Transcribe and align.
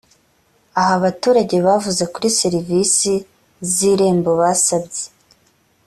aha 0.79 0.93
abaturage 0.99 1.55
bavuze 1.65 2.03
kuri 2.13 2.27
serivisi 2.39 3.11
z 3.71 3.73
irembo 3.91 4.31
basabye 4.39 5.05